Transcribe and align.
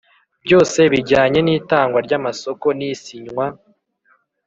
Byose 0.45 0.79
bijyanye 0.91 1.39
n 1.43 1.49
itangwa 1.59 1.99
ry 2.05 2.13
amasoko 2.19 2.65
n 2.77 2.81
isinywa 2.91 3.45